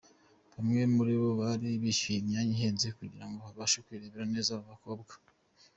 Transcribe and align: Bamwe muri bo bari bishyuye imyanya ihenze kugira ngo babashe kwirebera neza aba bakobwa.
Bamwe 0.53 0.81
muri 0.95 1.13
bo 1.21 1.29
bari 1.41 1.69
bishyuye 1.81 2.17
imyanya 2.21 2.53
ihenze 2.55 2.87
kugira 2.97 3.25
ngo 3.29 3.39
babashe 3.45 3.77
kwirebera 3.85 4.25
neza 4.33 4.49
aba 4.53 4.65
bakobwa. 4.71 5.13